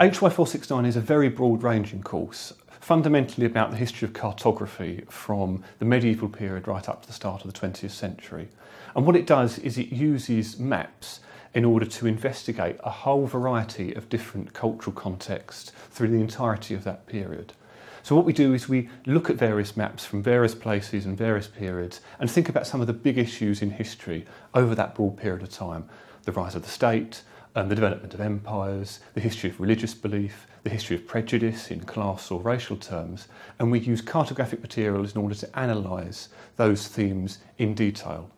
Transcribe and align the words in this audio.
HY469 0.00 0.86
is 0.86 0.94
a 0.94 1.00
very 1.00 1.28
broad 1.28 1.64
ranging 1.64 2.04
course, 2.04 2.52
fundamentally 2.80 3.44
about 3.44 3.72
the 3.72 3.76
history 3.76 4.06
of 4.06 4.14
cartography 4.14 5.04
from 5.08 5.64
the 5.80 5.84
medieval 5.84 6.28
period 6.28 6.68
right 6.68 6.88
up 6.88 7.02
to 7.02 7.08
the 7.08 7.12
start 7.12 7.44
of 7.44 7.52
the 7.52 7.58
20th 7.58 7.90
century. 7.90 8.46
And 8.94 9.04
what 9.04 9.16
it 9.16 9.26
does 9.26 9.58
is 9.58 9.76
it 9.76 9.88
uses 9.88 10.56
maps 10.56 11.18
in 11.52 11.64
order 11.64 11.84
to 11.84 12.06
investigate 12.06 12.76
a 12.84 12.90
whole 12.90 13.26
variety 13.26 13.92
of 13.92 14.08
different 14.08 14.52
cultural 14.52 14.94
contexts 14.94 15.72
through 15.90 16.10
the 16.10 16.20
entirety 16.20 16.74
of 16.74 16.84
that 16.84 17.08
period. 17.08 17.52
So 18.04 18.14
what 18.14 18.24
we 18.24 18.32
do 18.32 18.54
is 18.54 18.68
we 18.68 18.88
look 19.04 19.28
at 19.28 19.34
various 19.34 19.76
maps 19.76 20.04
from 20.04 20.22
various 20.22 20.54
places 20.54 21.06
and 21.06 21.18
various 21.18 21.48
periods 21.48 22.00
and 22.20 22.30
think 22.30 22.48
about 22.48 22.68
some 22.68 22.80
of 22.80 22.86
the 22.86 22.92
big 22.92 23.18
issues 23.18 23.62
in 23.62 23.70
history 23.70 24.26
over 24.54 24.76
that 24.76 24.94
broad 24.94 25.16
period 25.16 25.42
of 25.42 25.50
time. 25.50 25.88
The 26.22 26.30
rise 26.30 26.54
of 26.54 26.62
the 26.62 26.68
state, 26.68 27.22
um, 27.58 27.68
the 27.68 27.74
development 27.74 28.14
of 28.14 28.20
empires, 28.20 29.00
the 29.14 29.20
history 29.20 29.50
of 29.50 29.58
religious 29.58 29.92
belief, 29.92 30.46
the 30.62 30.70
history 30.70 30.94
of 30.94 31.08
prejudice 31.08 31.72
in 31.72 31.80
class 31.80 32.30
or 32.30 32.40
racial 32.40 32.76
terms, 32.76 33.26
and 33.58 33.72
we 33.72 33.80
use 33.80 34.00
cartographic 34.00 34.62
materials 34.62 35.16
in 35.16 35.20
order 35.20 35.34
to 35.34 35.50
analyse 35.54 36.28
those 36.54 36.86
themes 36.86 37.40
in 37.58 37.74
detail. 37.74 38.30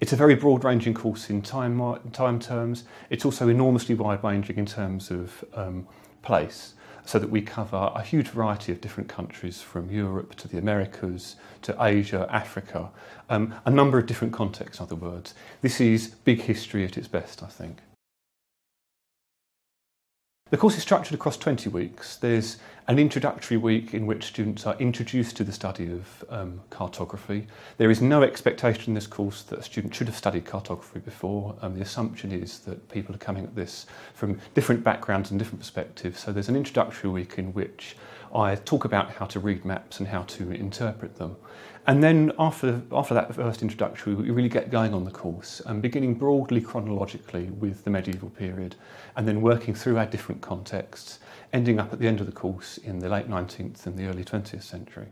It's 0.00 0.12
a 0.12 0.16
very 0.16 0.36
broad 0.36 0.62
ranging 0.62 0.94
course 0.94 1.28
in 1.28 1.42
time, 1.42 1.98
time 2.12 2.38
terms. 2.38 2.84
It's 3.10 3.24
also 3.24 3.48
enormously 3.48 3.96
wide 3.96 4.22
ranging 4.22 4.56
in 4.58 4.66
terms 4.66 5.10
of 5.10 5.44
um, 5.54 5.88
place, 6.22 6.74
so 7.04 7.18
that 7.18 7.30
we 7.30 7.42
cover 7.42 7.90
a 7.96 8.02
huge 8.02 8.28
variety 8.28 8.70
of 8.70 8.80
different 8.80 9.08
countries 9.08 9.60
from 9.60 9.90
Europe 9.90 10.36
to 10.36 10.46
the 10.46 10.58
Americas 10.58 11.34
to 11.62 11.76
Asia, 11.82 12.28
Africa, 12.30 12.90
um, 13.28 13.54
a 13.64 13.70
number 13.72 13.98
of 13.98 14.06
different 14.06 14.32
contexts, 14.32 14.78
in 14.78 14.84
other 14.84 14.94
words. 14.94 15.34
This 15.62 15.80
is 15.80 16.14
big 16.24 16.42
history 16.42 16.84
at 16.84 16.96
its 16.96 17.08
best, 17.08 17.42
I 17.42 17.48
think. 17.48 17.78
The 20.52 20.58
course 20.58 20.76
is 20.76 20.82
structured 20.82 21.14
across 21.14 21.38
20 21.38 21.70
weeks. 21.70 22.16
There's 22.16 22.58
an 22.86 22.98
introductory 22.98 23.56
week 23.56 23.94
in 23.94 24.04
which 24.04 24.24
students 24.24 24.66
are 24.66 24.76
introduced 24.78 25.34
to 25.38 25.44
the 25.44 25.52
study 25.52 25.90
of 25.90 26.24
um, 26.28 26.60
cartography. 26.68 27.46
There 27.78 27.90
is 27.90 28.02
no 28.02 28.22
expectation 28.22 28.90
in 28.90 28.94
this 28.94 29.06
course 29.06 29.44
that 29.44 29.60
a 29.60 29.62
student 29.62 29.94
should 29.94 30.08
have 30.08 30.16
studied 30.16 30.44
cartography 30.44 30.98
before. 30.98 31.56
Um, 31.62 31.74
the 31.74 31.80
assumption 31.80 32.32
is 32.32 32.58
that 32.66 32.86
people 32.90 33.14
are 33.14 33.18
coming 33.18 33.44
at 33.44 33.54
this 33.54 33.86
from 34.12 34.38
different 34.52 34.84
backgrounds 34.84 35.30
and 35.30 35.38
different 35.38 35.58
perspectives. 35.58 36.20
So 36.20 36.32
there's 36.32 36.50
an 36.50 36.56
introductory 36.56 37.08
week 37.08 37.38
in 37.38 37.54
which 37.54 37.96
I 38.34 38.54
talk 38.56 38.84
about 38.84 39.10
how 39.10 39.26
to 39.26 39.40
read 39.40 39.64
maps 39.64 39.98
and 39.98 40.08
how 40.08 40.22
to 40.22 40.52
interpret 40.52 41.16
them. 41.16 41.36
And 41.86 42.02
then 42.02 42.32
after, 42.38 42.80
after 42.92 43.12
that 43.14 43.34
first 43.34 43.60
introductory, 43.60 44.14
we 44.14 44.30
really 44.30 44.48
get 44.48 44.70
going 44.70 44.94
on 44.94 45.04
the 45.04 45.10
course, 45.10 45.60
and 45.66 45.82
beginning 45.82 46.14
broadly 46.14 46.60
chronologically 46.60 47.50
with 47.50 47.84
the 47.84 47.90
medieval 47.90 48.30
period, 48.30 48.76
and 49.16 49.26
then 49.26 49.42
working 49.42 49.74
through 49.74 49.98
our 49.98 50.06
different 50.06 50.40
contexts, 50.40 51.18
ending 51.52 51.80
up 51.80 51.92
at 51.92 51.98
the 51.98 52.06
end 52.06 52.20
of 52.20 52.26
the 52.26 52.32
course 52.32 52.78
in 52.78 53.00
the 53.00 53.08
late 53.08 53.28
19th 53.28 53.84
and 53.86 53.98
the 53.98 54.06
early 54.06 54.24
20th 54.24 54.62
century. 54.62 55.08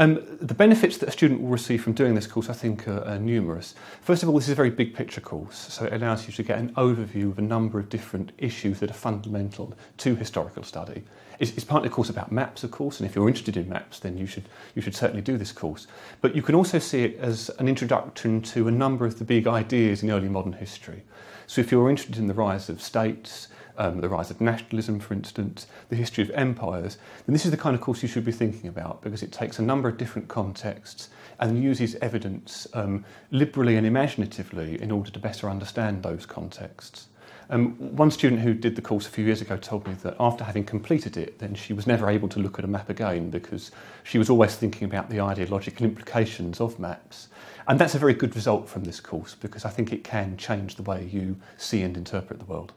Um, 0.00 0.18
the 0.40 0.54
benefits 0.54 0.96
that 0.96 1.10
a 1.10 1.12
student 1.12 1.42
will 1.42 1.50
receive 1.50 1.82
from 1.82 1.92
doing 1.92 2.14
this 2.14 2.26
course, 2.26 2.48
I 2.48 2.54
think, 2.54 2.88
are, 2.88 3.04
are, 3.04 3.18
numerous. 3.18 3.74
First 4.00 4.22
of 4.22 4.30
all, 4.30 4.34
this 4.34 4.46
is 4.46 4.52
a 4.52 4.54
very 4.54 4.70
big 4.70 4.94
picture 4.94 5.20
course, 5.20 5.58
so 5.58 5.84
it 5.84 5.92
allows 5.92 6.26
you 6.26 6.32
to 6.32 6.42
get 6.42 6.58
an 6.58 6.72
overview 6.72 7.30
of 7.30 7.38
a 7.38 7.42
number 7.42 7.78
of 7.78 7.90
different 7.90 8.32
issues 8.38 8.80
that 8.80 8.90
are 8.90 8.94
fundamental 8.94 9.74
to 9.98 10.16
historical 10.16 10.62
study. 10.62 11.02
It's, 11.38 11.50
it's 11.50 11.64
partly 11.64 11.90
a 11.90 11.92
course 11.92 12.08
about 12.08 12.32
maps, 12.32 12.64
of 12.64 12.70
course, 12.70 12.98
and 12.98 13.06
if 13.06 13.14
you're 13.14 13.28
interested 13.28 13.58
in 13.58 13.68
maps, 13.68 13.98
then 14.00 14.16
you 14.16 14.24
should, 14.24 14.44
you 14.74 14.80
should 14.80 14.96
certainly 14.96 15.20
do 15.20 15.36
this 15.36 15.52
course. 15.52 15.86
But 16.22 16.34
you 16.34 16.40
can 16.40 16.54
also 16.54 16.78
see 16.78 17.04
it 17.04 17.18
as 17.18 17.50
an 17.58 17.68
introduction 17.68 18.40
to 18.40 18.68
a 18.68 18.70
number 18.70 19.04
of 19.04 19.18
the 19.18 19.24
big 19.24 19.46
ideas 19.46 20.02
in 20.02 20.10
early 20.10 20.30
modern 20.30 20.54
history. 20.54 21.02
So 21.50 21.60
if 21.60 21.72
you're 21.72 21.90
interested 21.90 22.16
in 22.16 22.28
the 22.28 22.32
rise 22.34 22.68
of 22.68 22.80
states, 22.80 23.48
um, 23.76 24.00
the 24.00 24.08
rise 24.08 24.30
of 24.30 24.40
nationalism, 24.40 25.00
for 25.00 25.14
instance, 25.14 25.66
the 25.88 25.96
history 25.96 26.22
of 26.22 26.30
empires, 26.30 26.96
then 27.26 27.32
this 27.32 27.44
is 27.44 27.50
the 27.50 27.56
kind 27.56 27.74
of 27.74 27.80
course 27.80 28.02
you 28.02 28.08
should 28.08 28.24
be 28.24 28.30
thinking 28.30 28.68
about 28.68 29.02
because 29.02 29.20
it 29.20 29.32
takes 29.32 29.58
a 29.58 29.62
number 29.62 29.88
of 29.88 29.98
different 29.98 30.28
contexts 30.28 31.08
and 31.40 31.60
uses 31.60 31.96
evidence 31.96 32.68
um, 32.72 33.04
liberally 33.32 33.74
and 33.74 33.84
imaginatively 33.84 34.80
in 34.80 34.92
order 34.92 35.10
to 35.10 35.18
better 35.18 35.50
understand 35.50 36.04
those 36.04 36.24
contexts. 36.24 37.08
Um, 37.52 37.74
one 37.96 38.12
student 38.12 38.42
who 38.42 38.54
did 38.54 38.76
the 38.76 38.82
course 38.82 39.08
a 39.08 39.10
few 39.10 39.24
years 39.24 39.40
ago 39.40 39.56
told 39.56 39.84
me 39.88 39.94
that 40.04 40.14
after 40.20 40.44
having 40.44 40.64
completed 40.64 41.16
it, 41.16 41.40
then 41.40 41.56
she 41.56 41.72
was 41.72 41.84
never 41.84 42.08
able 42.08 42.28
to 42.28 42.38
look 42.38 42.60
at 42.60 42.64
a 42.64 42.68
map 42.68 42.88
again 42.88 43.28
because 43.28 43.72
she 44.04 44.18
was 44.18 44.30
always 44.30 44.54
thinking 44.54 44.84
about 44.84 45.10
the 45.10 45.20
ideological 45.20 45.84
implications 45.84 46.60
of 46.60 46.78
maps. 46.78 47.26
And 47.66 47.76
that's 47.76 47.96
a 47.96 47.98
very 47.98 48.14
good 48.14 48.36
result 48.36 48.68
from 48.68 48.84
this 48.84 49.00
course 49.00 49.34
because 49.34 49.64
I 49.64 49.70
think 49.70 49.92
it 49.92 50.04
can 50.04 50.36
change 50.36 50.76
the 50.76 50.84
way 50.84 51.08
you 51.10 51.36
see 51.56 51.82
and 51.82 51.96
interpret 51.96 52.38
the 52.38 52.44
world. 52.44 52.72